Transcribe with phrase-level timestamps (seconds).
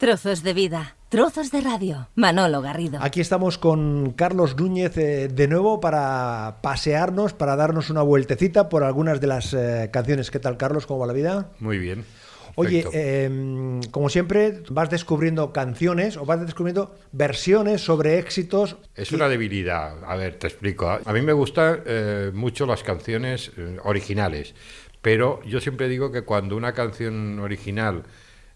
[0.00, 2.08] Trozos de vida, trozos de radio.
[2.14, 3.00] Manolo Garrido.
[3.02, 8.82] Aquí estamos con Carlos Núñez eh, de nuevo para pasearnos, para darnos una vueltecita por
[8.82, 10.30] algunas de las eh, canciones.
[10.30, 10.86] ¿Qué tal, Carlos?
[10.86, 11.50] ¿Cómo va la vida?
[11.58, 12.06] Muy bien.
[12.54, 18.78] Oye, eh, como siempre, vas descubriendo canciones o vas descubriendo versiones sobre éxitos.
[18.94, 20.02] Es una debilidad.
[20.06, 20.88] A ver, te explico.
[20.88, 23.52] A mí me gustan eh, mucho las canciones
[23.84, 24.54] originales,
[25.02, 28.04] pero yo siempre digo que cuando una canción original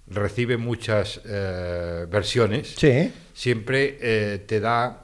[0.07, 3.13] recibe muchas eh, versiones, Sí.
[3.33, 5.01] siempre eh, te da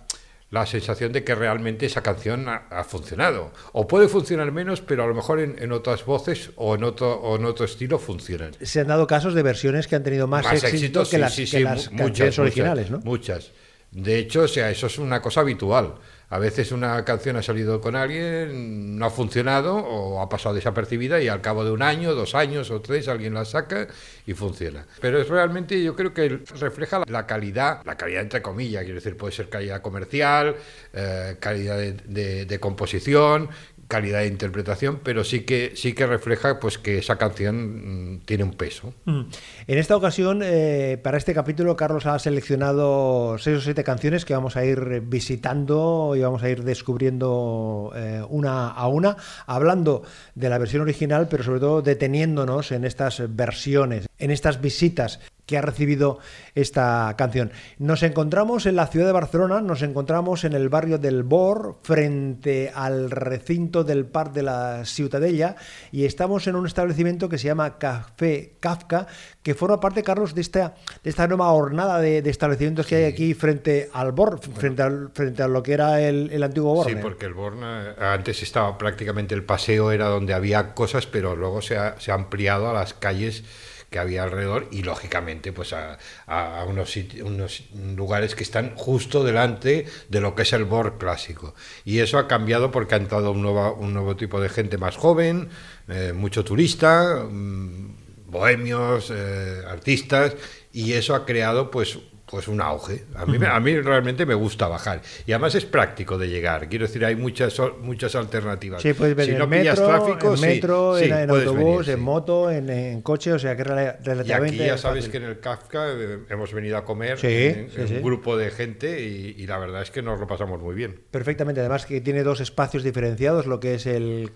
[0.51, 3.53] la sensación de que realmente esa canción ha, ha funcionado.
[3.73, 7.15] O puede funcionar menos, pero a lo mejor en, en otras voces o en, otro,
[7.21, 8.53] o en otro estilo funcionan.
[8.61, 11.35] Se han dado casos de versiones que han tenido más, éxito éxitos, que sí, las,
[11.35, 13.11] sí, que sí, las canciones muchas, originales, muchas, ¿no?
[13.11, 13.53] Muchas.
[13.93, 15.95] De hecho, o sea, eso es una cosa habitual.
[16.33, 21.21] A veces una canción ha salido con alguien, no ha funcionado o ha pasado desapercibida
[21.21, 23.89] y al cabo de un año, dos años o tres alguien la saca
[24.29, 24.87] y funciona.
[25.01, 29.16] Pero es realmente, yo creo que refleja la calidad, la calidad entre comillas, quiero decir,
[29.16, 30.55] puede ser calidad comercial,
[30.93, 33.49] eh, calidad de, de- de composición,
[33.91, 38.45] calidad de interpretación, pero sí que sí que refleja pues que esa canción mm, tiene
[38.45, 38.95] un peso.
[39.05, 39.23] Mm.
[39.66, 44.33] En esta ocasión, eh, para este capítulo, Carlos ha seleccionado seis o siete canciones que
[44.33, 50.05] vamos a ir visitando y vamos a ir descubriendo eh, una a una, hablando
[50.37, 55.18] de la versión original, pero sobre todo deteniéndonos en estas versiones, en estas visitas
[55.51, 56.20] que ha recibido
[56.54, 57.51] esta canción.
[57.79, 62.70] Nos encontramos en la ciudad de Barcelona, nos encontramos en el barrio del Bor, frente
[62.73, 65.56] al recinto del Parc de la Ciutadella,
[65.91, 69.09] y estamos en un establecimiento que se llama Café Kafka,
[69.43, 73.04] que forma parte, Carlos, de esta, de esta nueva hornada de, de establecimientos que hay
[73.06, 76.93] aquí frente al Bor, frente, al, frente a lo que era el, el antiguo Borne.
[76.93, 77.66] Sí, porque el Borne
[77.98, 82.15] antes estaba prácticamente el paseo era donde había cosas, pero luego se ha, se ha
[82.15, 83.43] ampliado a las calles
[83.91, 87.65] que había alrededor y lógicamente pues a, a unos, unos
[87.97, 91.55] lugares que están justo delante de lo que es el Born clásico.
[91.84, 94.97] Y eso ha cambiado porque ha entrado un nuevo, un nuevo tipo de gente más
[94.97, 95.49] joven,
[95.89, 100.37] eh, mucho turista, mm, bohemios, eh, artistas,
[100.72, 101.99] y eso ha creado pues
[102.31, 103.05] pues un auge.
[103.17, 105.03] A mí, a mí realmente me gusta bajar.
[105.27, 106.69] Y además es práctico de llegar.
[106.69, 108.81] Quiero decir, hay muchas, muchas alternativas.
[108.83, 111.47] Sí, puedes venir si no en metro, tráfico, en, sí, metro, sí, en, en puedes
[111.49, 112.03] autobús, venir, en sí.
[112.03, 115.11] moto, en, en coche, o sea que es rela- Y relativamente aquí ya sabes fácil.
[115.11, 117.95] que en el Kafka eh, hemos venido a comer Sí, en, sí, en sí.
[117.97, 121.01] un grupo de gente y, y la verdad es que nos lo pasamos muy bien.
[121.11, 124.31] Perfectamente, además que tiene dos espacios diferenciados, lo que es el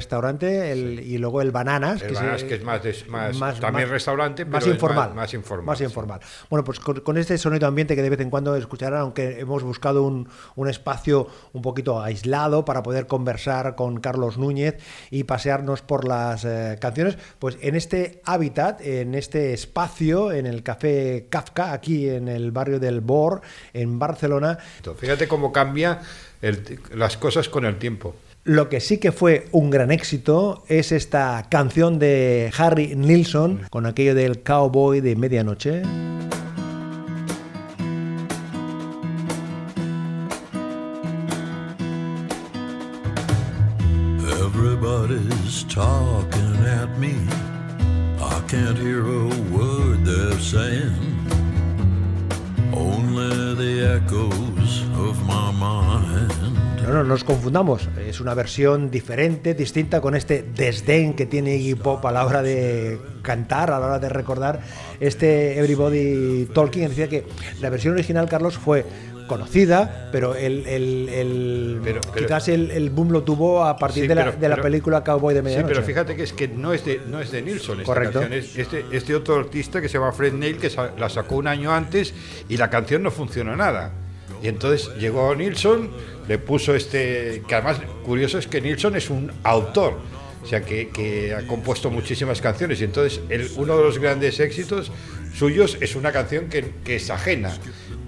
[0.00, 2.00] café-restaurante el- y luego el Bananas.
[2.02, 2.80] El se- Bananas, que es más
[3.34, 5.84] más- también restaurante, más pero es informal, más- más informal, más sí.
[5.84, 6.20] informal.
[6.48, 9.62] Bueno, pues con, con este sonido ambiente que de vez en cuando escucharán, aunque hemos
[9.62, 14.76] buscado un, un espacio un poquito aislado para poder conversar con Carlos Núñez
[15.10, 20.62] y pasearnos por las eh, canciones, pues en este hábitat, en este espacio, en el
[20.62, 23.40] Café Kafka, aquí en el barrio del Bor,
[23.72, 24.58] en Barcelona,
[24.98, 26.00] Fíjate cómo cambia
[26.42, 28.14] el- las cosas con el tiempo.
[28.44, 33.86] Lo que sí que fue un gran éxito es esta canción de Harry Nilsson con
[33.86, 35.82] aquello del cowboy de medianoche.
[45.70, 47.14] Talking at me.
[48.18, 50.98] I can't hear a word they're saying.
[52.74, 56.32] Only the echoes of my mind.
[56.82, 61.76] No, no nos confundamos, es una versión diferente, distinta con este desdén que tiene Iggy
[61.76, 64.60] Pop a la hora de cantar, a la hora de recordar
[64.98, 66.88] este Everybody Talking.
[66.88, 67.26] Decía que
[67.60, 68.84] la versión original, Carlos, fue
[69.30, 74.02] conocida, pero el, el- el- Pero- pero- quizás el, el boom lo tuvo a partir
[74.02, 75.72] Sí, de, la, pero- de la película Cowboy de Sí, medianoche.
[75.74, 78.20] pero fíjate que es que no es de, no es de Nilsson esta Correcto.
[78.20, 81.36] canción, es este, este otro artista que se llama Fred Neil, que sa- la sacó
[81.36, 82.12] un año antes
[82.48, 83.92] y la canción no funcionó nada.
[84.42, 85.90] Y entonces llegó Nilsson,
[86.26, 89.98] le puso este, que además curioso es que Nilsson es un autor,
[90.42, 94.40] o sea que, que ha compuesto muchísimas canciones y entonces el- uno de los grandes
[94.40, 94.90] éxitos
[95.34, 97.52] suyos es una canción que, que es ajena,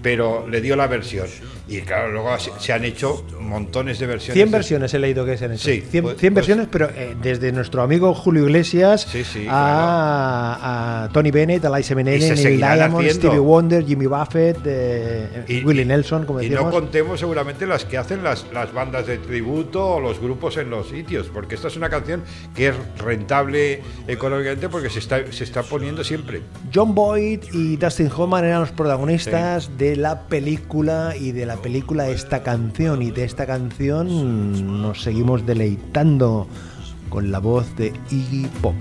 [0.03, 1.27] pero le dio la versión.
[1.67, 4.33] Y claro, luego se, se han hecho montones de versiones.
[4.35, 5.63] 100 de- versiones he leído que se han hecho.
[5.69, 9.45] Sí, 100, pues- 100 pues- versiones, pero eh, desde nuestro amigo Julio Iglesias Sí, sí,
[9.49, 13.13] a, a Tony Bennett, Eliza Y Minnelli, se Neil Diamond, haciendo.
[13.13, 17.97] Stevie Wonder, Jimmy Buffett, eh, Y- Willie Nelson, como y no contemos seguramente las que
[17.97, 21.77] hacen las, las bandas de tributo o los grupos en los sitios, porque esta es
[21.77, 22.23] una canción
[22.55, 26.41] que es rentable económicamente porque se está, se está poniendo siempre.
[26.73, 32.09] John Boyd y Dustin Hoffman eran los protagonistas de la película y de la película
[32.09, 36.47] esta canción y de esta canción nos seguimos deleitando
[37.09, 38.75] con la voz de Iggy Pop.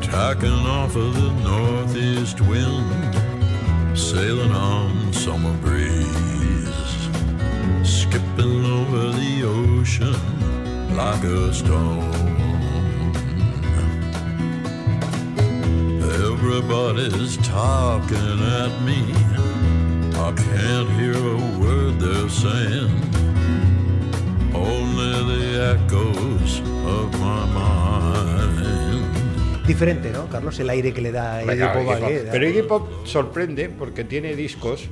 [0.00, 3.16] Tacking off of the northeast wind,
[3.94, 6.68] sailing on summer breeze,
[7.82, 10.14] skipping over the ocean
[10.94, 12.12] like a stone.
[16.02, 19.51] Everybody's talking at me.
[20.22, 22.94] I can't hear a word they're saying.
[24.54, 28.62] Only the echoes of my mind.
[29.66, 30.60] Diferente, ¿no, Carlos?
[30.60, 32.10] El aire que le da Iggy Venga, Pop Iggy Pop.
[32.30, 34.88] Pero Iggy Pop sorprende porque tiene discos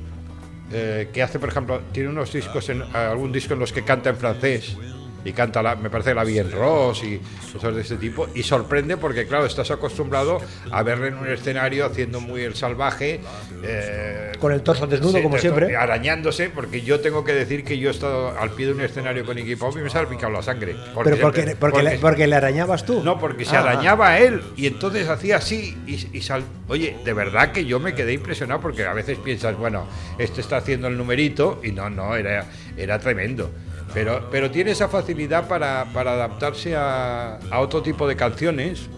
[0.73, 4.09] eh, que hace, por ejemplo, tiene unos discos, en, algún disco en los que canta
[4.09, 4.75] en francés
[5.23, 7.19] y canta, la, me parece, la Bien Ross y
[7.53, 8.27] cosas de este tipo.
[8.33, 10.39] Y sorprende porque, claro, estás acostumbrado
[10.71, 13.19] a verle en un escenario haciendo muy el salvaje.
[13.63, 15.75] eh, Con el torso desnudo, sí, como siempre.
[15.75, 19.25] Arañándose, porque yo tengo que decir que yo he estado al pie de un escenario
[19.25, 20.75] con Iggy Pop y me ha picado la sangre.
[21.03, 23.01] Pero porque, porque, le, porque le arañabas tú.
[23.03, 26.43] no, porque se Ah, arañaba a él y entonces hacía así y, y sal...
[26.67, 29.85] Oye, de verdad que yo me quedé impresionado porque a veces piensas, bueno,
[30.17, 32.45] este está haciendo el numerito y no, no, era,
[32.77, 33.51] era tremendo.
[33.93, 38.89] Pero, pero tiene esa facilidad para, para adaptarse a, a otro tipo de canciones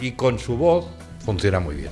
[0.00, 0.86] y con su voz
[1.24, 1.90] funciona muy bien.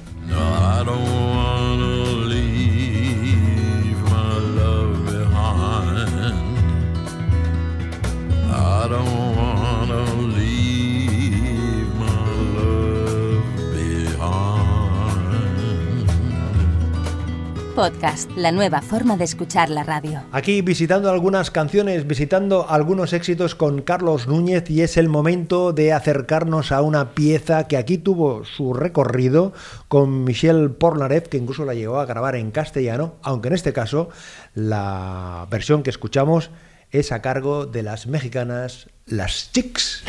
[17.77, 20.23] Podcast, la nueva forma de escuchar la radio.
[20.33, 25.93] Aquí visitando algunas canciones, visitando algunos éxitos con Carlos Núñez y es el momento de
[25.93, 29.53] acercarnos a una pieza que aquí tuvo su recorrido
[29.89, 34.09] con Michel Pornarev, que incluso la llegó a grabar en castellano, aunque en este caso
[34.55, 36.51] la versión que escuchamos
[36.91, 40.03] es a cargo de las mexicanas Las Chicks.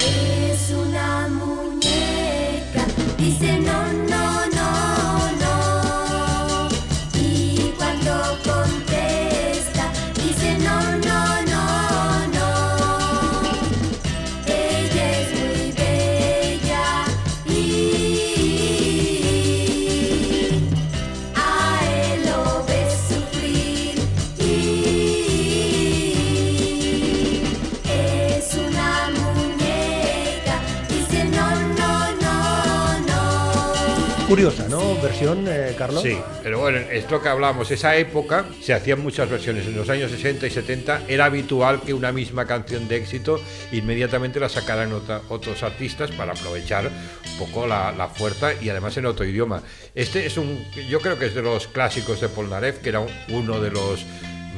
[34.28, 34.96] Curiosa, ¿no?
[35.02, 36.02] Versión, eh, Carlos.
[36.04, 37.72] Sí, pero bueno, es lo que hablamos.
[37.72, 39.66] Esa época se hacían muchas versiones.
[39.68, 43.40] En los años 60 y 70 era habitual que una misma canción de éxito
[43.72, 44.92] inmediatamente la sacaran
[45.30, 46.88] otros artistas para aprovechar
[47.32, 49.64] un poco la, la fuerza y además en otro idioma.
[49.96, 53.08] Este es un, yo creo que es de los clásicos de Polnareff, que era un-
[53.30, 54.06] uno de los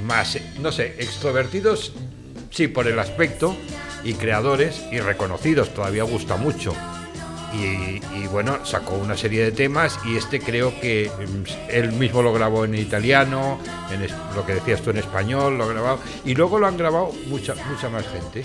[0.04, 1.94] más, no sé, extrovertidos,
[2.50, 3.56] sí, por el aspecto,
[4.04, 5.74] y creadores y reconocidos.
[5.76, 6.74] Todavía gusta mucho.
[7.52, 12.22] Y, y, bueno, sacó una serie de temas y este creo que mm, él mismo
[12.22, 13.60] lo grabó en italiano,
[13.92, 17.56] en lo que decías tú en español, lo grabado y luego lo han grabado mucha,
[17.56, 18.44] mucha más gente.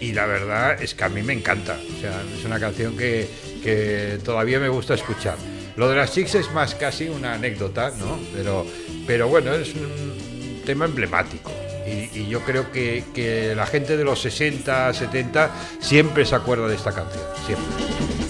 [0.00, 3.28] Y la verdad es que a mí me encanta, o sea, es una canción que,
[3.62, 5.36] que todavía me gusta escuchar.
[5.76, 8.18] Lo de las chicas es más casi una anécdota, ¿no?
[8.34, 8.66] Pero,
[9.06, 11.50] pero bueno, es un tema emblemático.
[11.86, 15.50] Y, yo creo que, que la gente de los 60, 70
[15.80, 17.24] siempre se acuerda de esta canción.
[17.46, 18.21] Siempre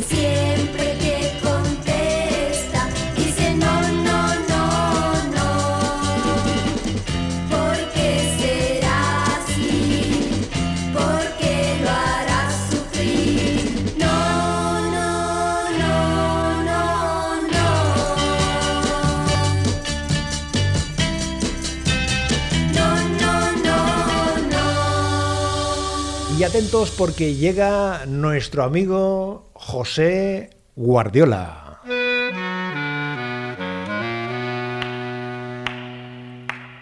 [26.52, 31.80] atentos porque llega nuestro amigo José Guardiola.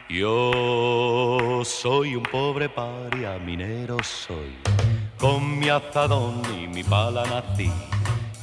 [0.09, 4.57] Yo soy un pobre paria, minero soy.
[5.17, 7.71] Con mi azadón y mi pala nací.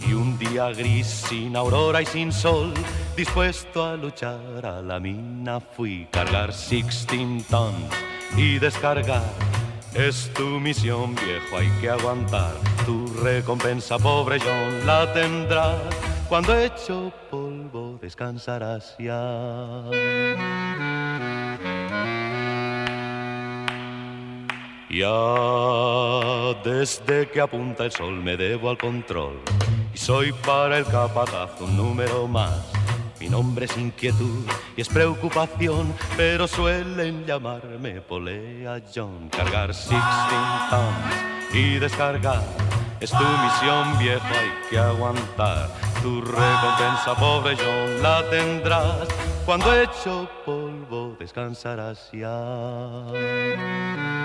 [0.08, 2.74] Y un día gris, sin aurora y sin sol,
[3.18, 6.08] dispuesto a luchar a la mina fui.
[6.10, 7.76] Cargar 16 tons
[8.38, 9.47] y descargar.
[9.94, 12.54] Es tu misión, viejo, hay que aguantar.
[12.86, 15.82] Tu recompensa, pobre John, la tendrás.
[16.30, 19.84] Cuando hecho polvo, descansarás ya.
[24.90, 29.42] Ya desde que apunta el sol me debo al control
[29.94, 32.77] y soy para el capataz un número más.
[33.20, 34.46] Mi nombre es inquietud
[34.76, 39.30] y es preocupación, pero suelen llamarme Polea John.
[39.30, 40.00] Cargar 16
[40.70, 42.44] tons y descargar
[43.00, 45.70] es tu misión, viejo, hay que aguantar.
[46.02, 49.08] Tu recompensa, pobre John, la tendrás
[49.46, 54.17] cuando hecho polvo descansarás ya.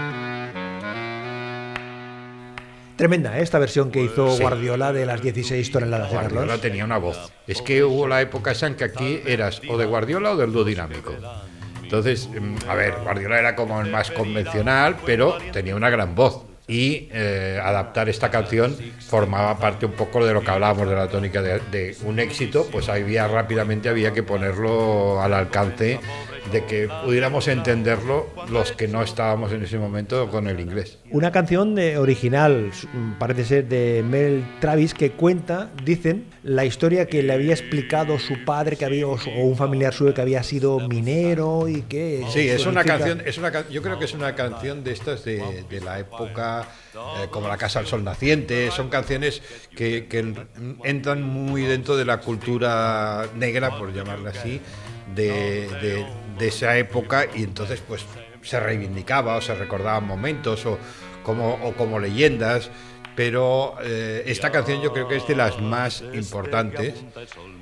[3.02, 3.42] Tremenda ¿eh?
[3.42, 6.61] esta versión que hizo Guardiola de las 16 toneladas de Guardiola Carlos.
[6.61, 7.32] tenía una voz.
[7.49, 10.52] Es que hubo la época esa en que aquí eras o de Guardiola o del
[10.52, 11.12] dúo dinámico.
[11.82, 16.44] Entonces, mm, a ver, Guardiola era como el más convencional, pero tenía una gran voz.
[16.68, 18.76] Y eh, adaptar esta canción
[19.09, 22.68] formaba parte un poco de lo que hablábamos de la tónica de, de un éxito,
[22.71, 25.99] pues había rápidamente había que ponerlo al alcance
[26.51, 30.99] de que pudiéramos entenderlo los que no estábamos en ese momento con el inglés.
[31.11, 32.71] Una canción de- original,
[33.19, 38.45] parece ser de Mel Travis, que cuenta, dicen, la historia que le había explicado su
[38.45, 42.25] padre que había, o, un familiar suyo que había sido minero y que...
[42.33, 45.65] Sí, es una canción, es una, yo creo que es una canción de estas de,
[45.71, 49.43] de la época eh, como La Casa al Sol Naciente, son canciones
[49.77, 50.49] que, que en-
[50.85, 54.61] entran muy dentro de la cultura negra, por llamarla así,
[55.14, 56.07] de, de-
[56.38, 58.04] de esa época y entonces pues
[58.42, 60.78] se reivindicaba o se recordaban momentos o
[61.23, 62.71] como, o como leyendas.
[63.14, 66.95] Pero eh, esta canción yo creo que es de las más importantes,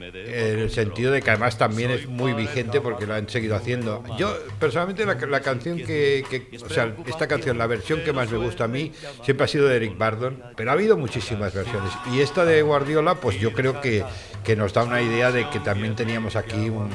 [0.00, 4.02] en el sentido de que además también es muy vigente porque lo han seguido haciendo.
[4.19, 8.30] Yo, personalmente, la, la canción que, que- O sea, esta canción, la versión que más
[8.30, 8.92] me gusta a mí,
[9.25, 11.90] siempre ha sido de Eric Bardon, pero ha habido muchísimas versiones.
[12.12, 14.04] Y esta de Guardiola, pues yo creo que,
[14.45, 16.90] que nos da una idea de que también teníamos aquí un,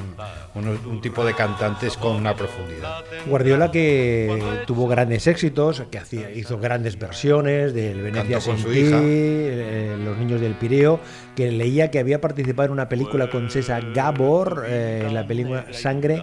[0.55, 3.03] unos- un tipo de cantantes con una profundidad.
[3.25, 8.99] Guardiola que tuvo grandes éxitos, que hacía, hizo grandes versiones del Venecia con su hija.
[9.03, 10.99] eh, Los niños del Pireo,
[11.35, 15.65] que leía que había participado en una película con César Gabor, eh, en la película
[15.71, 16.21] Sangre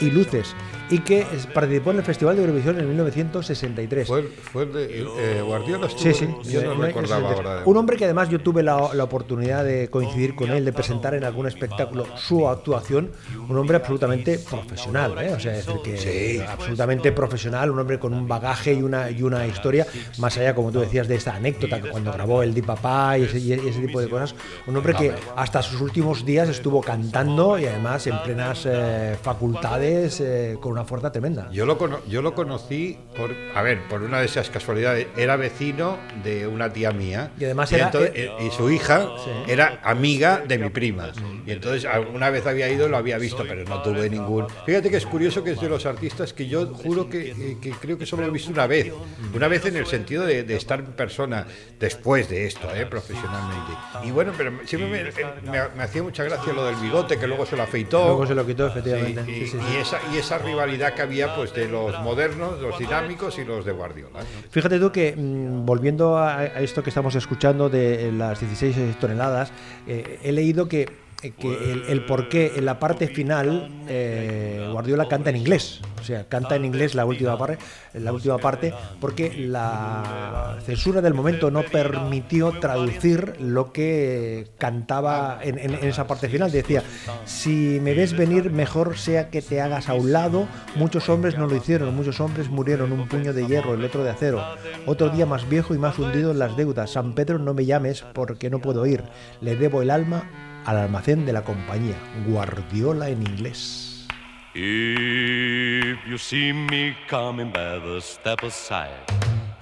[0.00, 0.54] y Luces,
[0.90, 4.06] y que participó en el Festival de Eurovisión en 1963.
[4.06, 5.88] Fue, fue el de eh, Guardiola.
[5.88, 6.28] Sí, sí.
[6.44, 7.62] Yo no recordaba ahora.
[7.64, 11.14] Un hombre que además yo tuve la, la oportunidad de coincidir con él, de presentar
[11.14, 13.12] en algún espectáculo su actuación.
[13.48, 15.32] Un hombre absolutamente profesional, ¿eh?
[15.32, 19.22] O sea, es decir, que absolutamente profesional, un hombre con un bagaje y una, y
[19.22, 19.86] una historia,
[20.18, 23.22] más allá, como tú decías, de esta anécdota que cuando grabó el Di Papá y
[23.22, 24.34] ese, y ese tipo de cosas.
[24.66, 30.20] Un hombre que hasta sus últimos días estuvo cantando y además en plenas eh, facultades
[30.20, 31.48] eh, con una fuerza tremenda.
[31.50, 35.06] Yo lo, cono- yo lo conocí por, a ver, por una de esas casualidades.
[35.16, 37.30] Era vecino de una tía mía.
[37.38, 39.08] Y además era- entonces- eh, y su hija
[39.46, 41.12] era amiga de mi prima.
[41.46, 44.46] Y entonces alguna vez había ido, lo había visto, pero no tuve ningún.
[44.66, 47.70] Fíjate que es curioso que es de los artistas que yo juro que, eh, que
[47.70, 48.92] creo que solo lo he visto una vez.
[49.34, 51.46] Una vez en el sentido de, de estar en persona
[51.78, 53.72] después de esto, eh, profesionalmente.
[54.04, 55.12] Y bueno, pero siempre me, eh,
[55.44, 58.04] me- me hacía mucha gracia lo del bigote, que luego se lo afeitó.
[58.06, 59.30] Luego se lo quitó, Sí, efectivamente.
[59.30, 59.76] y, Sí, sí, y sí.
[59.78, 60.63] esa, y esa rivalidad
[60.94, 64.20] que había pues de los modernos, los dinámicos y los de Guardiola.
[64.50, 69.52] Fíjate tú que, mm, volviendo a, esto que estamos escuchando de las 16 toneladas,
[69.86, 75.30] eh, he leído que, que el, por qué en la parte final eh, Guardiola canta
[75.30, 75.80] en inglés.
[76.00, 77.56] O sea, canta en inglés la última, parte,
[77.94, 85.58] la última parte porque la censura del momento no permitió traducir lo que cantaba en-
[85.58, 86.50] en esa parte final.
[86.52, 86.82] Decía,
[87.24, 90.46] si me ves venir, mejor sea que te hagas a un lado.
[90.76, 94.10] Muchos hombres no lo hicieron, muchos hombres murieron, un puño de hierro, el otro de
[94.10, 94.44] acero.
[94.86, 96.90] Otro día más viejo y más hundido en las deudas.
[96.90, 99.02] San Pedro, no me llames porque no puedo ir.
[99.40, 100.24] Le debo el alma
[100.64, 101.96] al almacén de la compañía.
[102.26, 104.06] Guardiola en inglés.
[104.54, 108.92] If you see me coming, better step aside.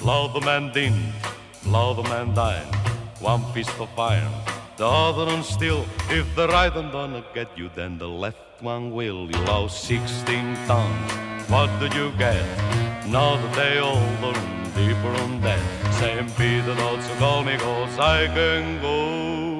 [0.04, 0.94] Love the man din,
[1.66, 2.68] love the man dine.
[3.20, 4.32] One fist of iron,
[4.76, 5.86] the other one steel.
[6.10, 9.30] If the right one gonna get you, then the left one will.
[9.30, 11.12] You lost 16 tons.
[11.48, 12.44] What do you get?
[13.04, 15.60] Another day older and deeper on that.
[15.94, 16.28] St.
[16.36, 19.51] Peter not so call me cause I can go.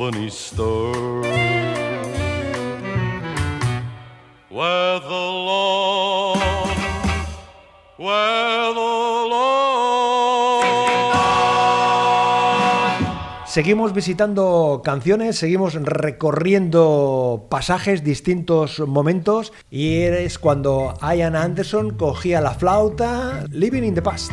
[0.00, 1.22] Company store
[4.48, 6.78] where the Lord,
[7.96, 8.99] where the
[13.50, 22.54] Seguimos visitando canciones, seguimos recorriendo pasajes, distintos momentos, y es cuando Ian Anderson cogía la
[22.54, 24.30] flauta, Living in the Past.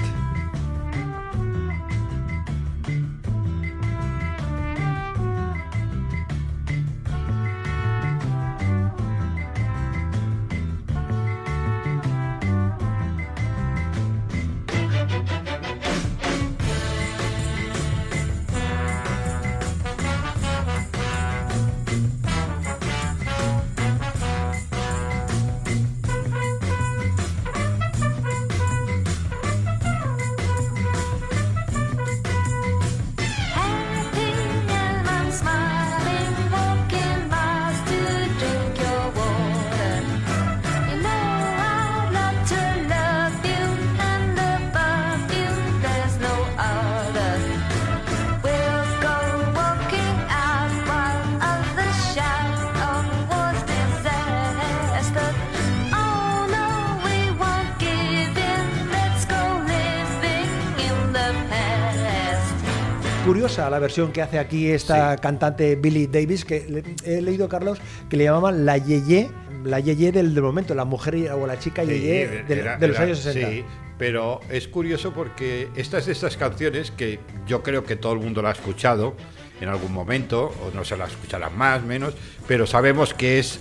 [63.25, 65.21] Curiosa la versión que hace aquí esta Sí.
[65.21, 66.83] cantante Billie Davis, que le-
[67.17, 69.29] he leído, Carlos, que le llamaban la Yeye,
[69.65, 72.87] la Yeye del, del momento, la mujer o la chica Sí, Yeye de, era- de
[72.87, 73.49] los era- años 60.
[73.49, 73.65] Sí,
[73.97, 78.41] pero es curioso porque estas de estas canciones que yo creo que todo el mundo
[78.41, 79.15] la ha escuchado
[79.59, 82.13] en algún momento, o no se la escucharán más, menos,
[82.47, 83.59] pero sabemos que es,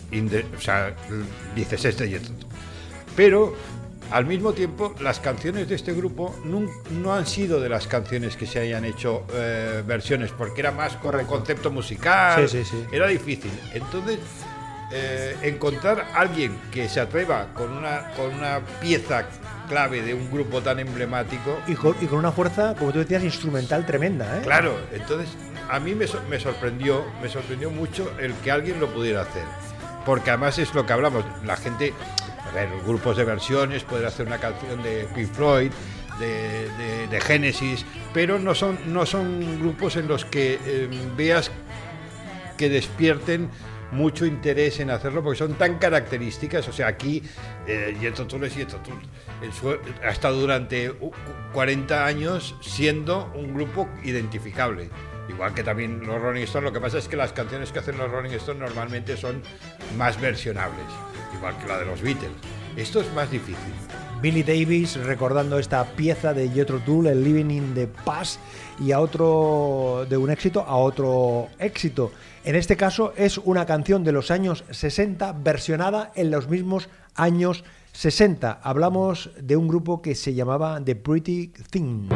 [0.57, 0.95] o sea,
[1.57, 2.31] dices este y esto.
[3.17, 3.55] Pero
[4.11, 8.47] al mismo tiempo, las canciones de este grupo no, han sido de las canciones que
[8.47, 12.85] se hayan hecho eh, versiones, porque era más como concepto musical, Sí, sí, sí.
[12.93, 13.51] era difícil.
[13.73, 14.19] Entonces,
[14.93, 19.27] eh, encontrar a alguien que se atreva con una, con una pieza
[19.69, 23.25] clave de un grupo tan emblemático, Y con, y con una fuerza, como tú decías,
[23.25, 24.43] instrumental tremenda, ¿eh?
[24.43, 25.29] claro, entonces
[25.69, 29.43] a mí me, me sorprendió, me sorprendió mucho el que alguien lo pudiera hacer.
[30.05, 31.93] Porque además es lo que hablamos, la gente,
[32.57, 35.71] ver, grupos de versiones, pueden hacer una canción de Pink Floyd,
[36.19, 36.69] de,
[37.11, 37.85] de- Genesis,
[38.15, 41.51] pero no son, no son grupos en los que eh, veas
[42.57, 43.51] que despierten
[43.93, 46.67] mucho interés en hacerlo porque son tan características.
[46.69, 47.23] O sea, aquí
[47.67, 48.55] eh, Jethro Tull es
[50.03, 51.13] ha estado durante u-
[51.53, 54.89] 40 años siendo un grupo identificable.
[55.29, 57.99] Igual que también los Rolling Stones, lo que pasa es que las canciones que hacen
[57.99, 59.43] los Rolling Stones normalmente son
[59.99, 60.85] más versionables,
[61.37, 62.31] igual que la de los Beatles.
[62.77, 63.73] Esto es más difícil.
[64.21, 68.41] Billy Davis recordando esta pieza de Jethro Tull, el Living in the Past,
[68.81, 72.13] y a otro de un éxito a otro éxito.
[72.45, 77.65] En este caso es una canción de los años 60 versionada en los mismos años
[77.93, 78.61] 60.
[78.63, 82.09] Hablamos de un grupo que se llamaba The Pretty Thing.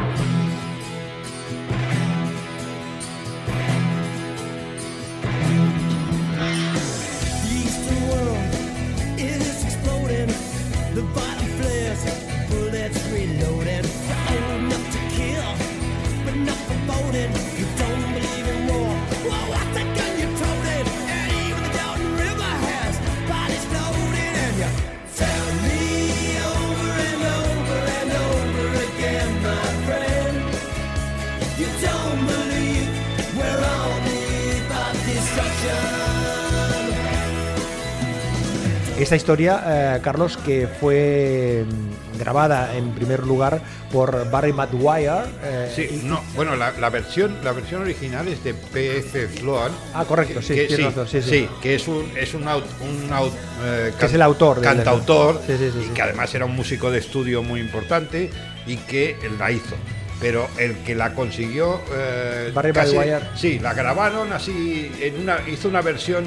[39.01, 39.63] Esta historia,
[39.95, 43.59] eh, Carlos, que fue mm, grabada en primer lugar
[43.91, 45.23] por Barry Maguire.
[45.43, 49.27] eh, Sí, y- no, bueno, la, la versión, la versión original es de P.F.
[49.39, 49.71] Sloan.
[49.95, 51.49] Ah, correcto, sí, que, tienes razón, sí, sí.
[51.63, 53.31] que es un, es un, aut- un aut-
[53.63, 55.89] eh, Que es el autor cantautor, Sí, sí, sí, y sí.
[55.95, 58.29] que además era un músico de estudio muy importante
[58.67, 59.75] y que él la hizo.
[60.21, 61.81] Pero el que la consiguió.
[61.93, 62.95] eh, Barry casi-.
[63.35, 66.25] Sí, la grabaron así, en una, hizo una versión,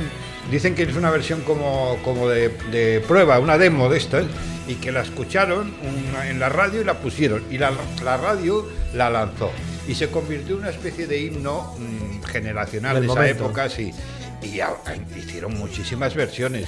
[0.51, 4.25] dicen que es una versión como, como de, de prueba, una demo de estas,
[4.67, 5.73] y que la escucharon
[6.11, 7.73] una- en la radio y la pusieron, y la,
[8.05, 9.53] la radio la lanzó.
[9.87, 13.45] Y se convirtió en una especie de himno mm, generacional Del de esa momento.
[13.45, 13.93] época, sí.
[14.43, 14.75] Y a-
[15.17, 16.67] hicieron muchísimas versiones.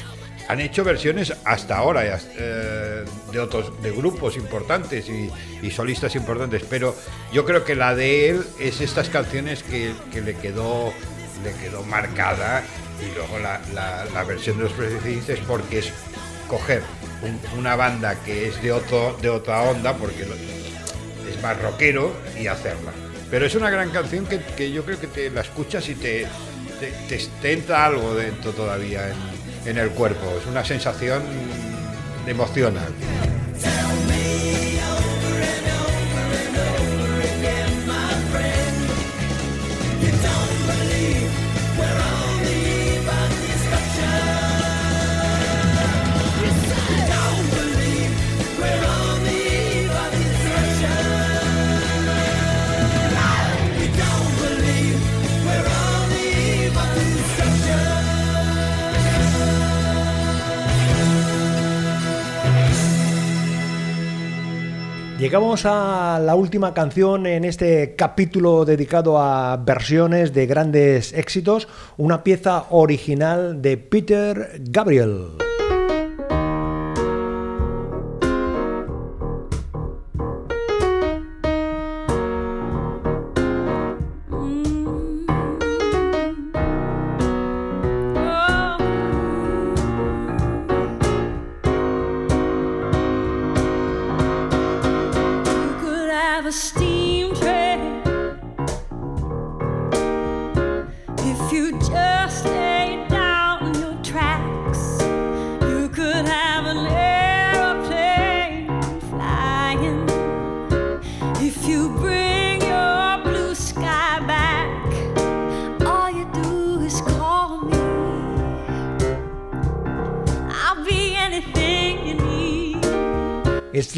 [0.48, 2.04] Han hecho versiones hasta ahora
[2.36, 5.28] eh, de otros de grupos importantes y,
[5.72, 6.94] solistas importantes, pero
[7.32, 10.92] yo creo que la de él es estas canciones que, que le quedó
[11.42, 12.62] le quedó marcada
[13.02, 15.92] y luego la, la- versión de los precedentes porque es
[16.48, 16.82] coger
[17.22, 20.22] un- una banda que es de otro de otra onda porque
[21.28, 22.92] es más rockero y hacerla.
[23.30, 26.26] Pero es una gran canción que, que yo creo que te la escuchas y te,
[27.08, 29.08] te, te- entra algo dentro todavía
[29.66, 30.38] en el cuerpo.
[30.40, 31.22] Es una sensación
[32.26, 32.92] emocional.
[65.26, 72.22] Llegamos a la última canción en este capítulo dedicado a versiones de grandes éxitos, una
[72.22, 75.45] pieza original de Peter Gabriel.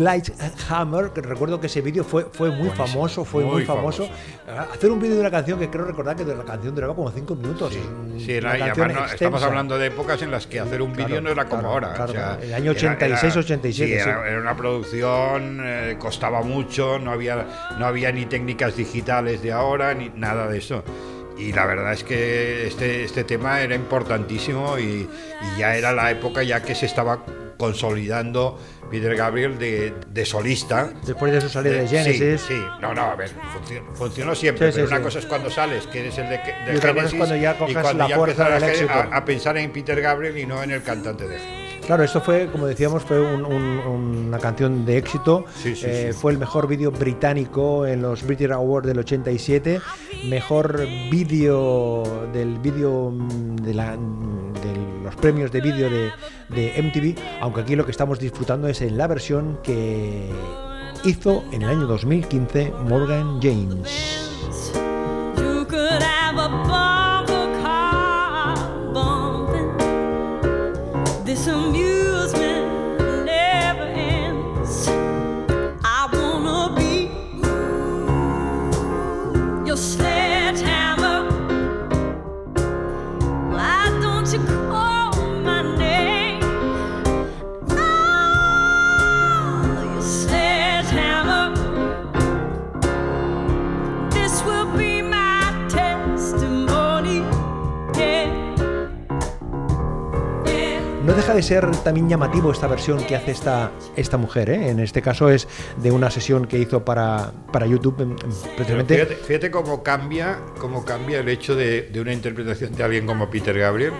[0.08, 4.06] Sledgehammer, que recuerdo que ese vídeo fue, fue muy Buenísimo, famoso, fue muy, muy famoso.
[4.46, 4.72] famoso.
[4.72, 7.34] Hacer un vídeo de una canción que creo recordar que la canción duraba como 5
[7.36, 7.72] minutos.
[7.72, 7.80] Sí,
[8.18, 10.92] sí, Una era, y además no- estamos hablando de épocas en las que hacer un
[10.92, 11.92] vídeo Claro, no era como claro, ahora.
[11.94, 14.08] claro, o sea, el año era- 86, era- 87, sí, sí.
[14.08, 17.46] Era, era una producción, eh, costaba mucho, no había,
[17.78, 20.82] no había ni técnicas digitales de ahora, ni nada de eso.
[21.38, 24.82] Y la verdad es que este, este tema era importantísimo y,
[25.52, 27.24] y ya era la época ya que se estaba
[27.56, 28.58] consolidando
[28.90, 30.90] Peter Gabriel de, de solista.
[31.06, 32.40] Después de su salida de Genesis.
[32.42, 35.26] Sí, sí, no, no, a ver, funcionó, funcionó siempre, Sí, pero sí, una cosa es
[35.26, 37.58] cuando sales, que eres el de, de Y otra cosa es Genesis, cuando ya y
[37.58, 38.90] coges cuando la ya fuerza del a, éxito.
[38.92, 41.68] a- a pensar en Peter Gabriel y no en el cantante de Genesis.
[41.86, 45.46] Claro, esto fue, como decíamos, fue un- un- una canción de éxito.
[45.56, 46.18] Sí, sí, Eh, sí.
[46.20, 49.80] Fue el mejor vídeo británico en los British Awards del 87.
[50.26, 53.96] Mejor vídeo del vídeo mm, de, la-
[54.58, 56.10] de los premios de vídeo de,
[56.48, 57.20] de MTV.
[57.40, 60.30] Aunque aquí lo que estamos disfrutando es en la versión que
[61.04, 64.27] hizo en el año 2015 Morgan James.
[101.28, 104.48] Deja de ser también llamativo esta versión que hace esta, esta mujer.
[104.48, 104.70] ¿eh?
[104.70, 108.16] En este caso es de una sesión que hizo para, para YouTube,
[108.56, 108.94] precisamente.
[108.94, 113.28] Fíjate, fíjate cómo cambia, cómo cambia el hecho de, de una interpretación de alguien como
[113.28, 113.92] Peter Gabriel.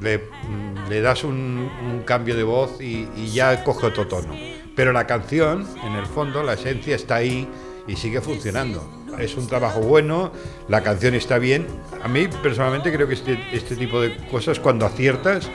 [0.00, 4.32] Le, mm, le das un, un cambio de voz y, y ya coge otro tono.
[4.76, 7.48] Pero la canción, en el fondo, la esencia está ahí
[7.88, 8.88] y sigue funcionando.
[9.18, 10.30] Es un trabajo bueno,
[10.68, 11.66] la canción está bien.
[12.04, 15.50] A mí personalmente creo que este, este tipo de cosas, cuando aciertas,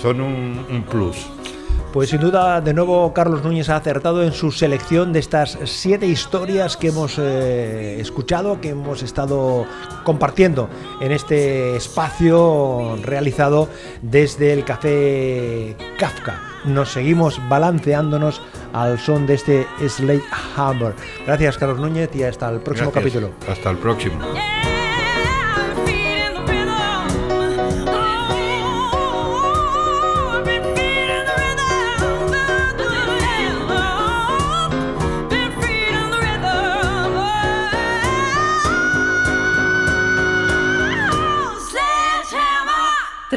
[0.00, 1.26] son un, un plus.
[1.92, 6.06] Pues sin duda, de nuevo, Carlos Núñez ha acertado en su selección de estas siete
[6.06, 9.66] historias que hemos eh, escuchado, que hemos estado
[10.02, 10.70] compartiendo
[11.02, 13.68] en este espacio realizado
[14.00, 16.40] desde el Café Kafka.
[16.64, 18.40] Nos seguimos balanceándonos
[18.72, 20.24] al son de este Slate
[20.56, 20.94] Hammer.
[21.26, 23.12] Gracias, Carlos Núñez, y hasta el próximo Gracias.
[23.12, 23.34] capítulo.
[23.52, 24.18] Hasta el próximo.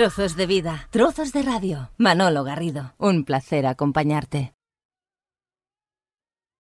[0.06, 1.90] Trozos de vida, trozos de radio.
[1.98, 4.55] Manolo Garrido, un placer acompañarte.